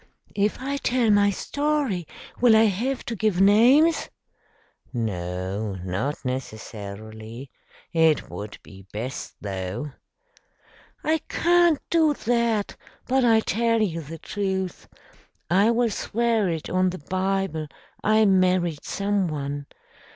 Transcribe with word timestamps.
"If 0.35 0.59
I 0.59 0.77
tell 0.77 1.11
my 1.11 1.29
story, 1.29 2.07
will 2.39 2.55
I 2.55 2.63
have 2.63 3.05
to 3.05 3.15
give 3.15 3.39
names?" 3.39 4.09
"No, 4.91 5.73
not 5.75 6.25
necessarily. 6.25 7.51
It 7.93 8.27
would 8.27 8.57
be 8.63 8.87
best, 8.91 9.35
though." 9.41 9.91
"I 11.03 11.19
can't 11.29 11.77
do 11.91 12.15
that, 12.15 12.75
but 13.07 13.23
I'll 13.23 13.41
tell 13.41 13.79
you 13.79 14.01
the 14.01 14.17
truth. 14.17 14.87
I 15.51 15.69
will 15.69 15.91
swear 15.91 16.49
it 16.49 16.67
on 16.67 16.89
the 16.89 16.97
Bible 16.97 17.67
I 18.03 18.25
married 18.25 18.83
someone. 18.83 19.67